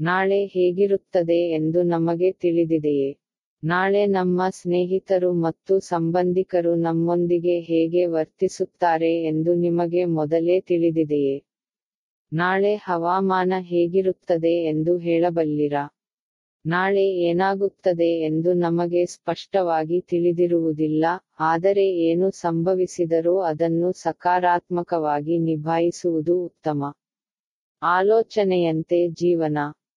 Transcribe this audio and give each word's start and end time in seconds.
ನಾಳೆ 0.00 0.46
ಹೇಗಿರುತ್ತದೆ 0.46 1.50
ಎಂದು 1.50 1.82
ನಮಗೆ 1.82 2.32
ತಿಳಿದಿದೆಯೇ? 2.32 3.18
ನಾಳೆ 3.64 4.06
ನಮ್ಮ 4.06 4.42
ಸ್ನೇಹಿತರು 4.48 5.32
ಮತ್ತು 5.32 5.80
ಸಂಬಂಧಿಕರು 5.80 6.74
ನಮ್ಮೊಂದಿಗೆ 6.74 7.60
ಹೇಗೆ 7.60 8.06
ವರ್ತಿಸುತ್ತಾರೆ 8.06 9.22
ಎಂದು 9.22 9.54
ನಿಮಗೆ 9.54 10.04
ಮೊದಲೇ 10.04 10.60
ತಿಳಿದಿದೆಯೇ? 10.60 11.36
ನಾಳೆ 12.32 12.74
ಹವಾಮಾನ 12.74 13.52
ಹೇಗಿರುತ್ತದೆ 13.60 14.64
ಎಂದು 14.64 14.98
ಹೇಳಬಲ್ಲಿರಾ? 14.98 15.84
ನಾಳೆ 16.64 17.06
ಏನಾಗುತ್ತದೆ 17.20 18.20
ಎಂದು 18.20 18.52
ನಮಗೆ 18.52 19.06
ಸ್ಪಷ್ಟವಾಗಿ 19.06 20.00
ತಿಳಿದಿರುವುದಿಲ್ಲ, 20.00 21.04
ಆದರೆ 21.40 21.88
ಏನು 21.88 22.30
ಸಂಭವಿಸಿದರೂ 22.30 23.38
ಅದನ್ನು 23.40 23.92
ಸಕಾರಾತ್ಮಕವಾಗಿ 23.92 25.38
ನಿಭಾಯಿಸುವುದು 25.38 26.44
ಉತ್ತಮ. 26.44 26.92
ಆಲೋಚನೆಯಂತೆ 27.82 29.08
ಜೀವನ. 29.08 29.58